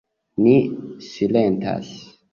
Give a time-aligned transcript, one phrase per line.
[0.45, 0.55] Ni
[1.09, 1.93] silentas.